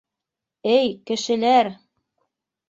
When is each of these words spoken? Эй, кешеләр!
Эй, 0.77 0.89
кешеләр! 1.11 1.71